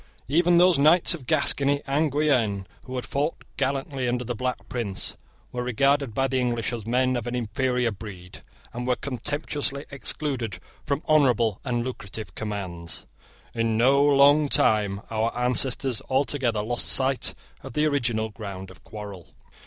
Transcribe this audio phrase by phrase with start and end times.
[0.27, 5.15] Even those knights of Gascony and Guienne who had fought gallantly under the Black Prince
[5.51, 8.41] were regarded by the English as men of an inferior breed,
[8.73, 13.05] and were contemptuously excluded from honourable and lucrative commands.
[13.53, 19.35] In no long time our ancestors altogether lost sight of the original ground of quarrel.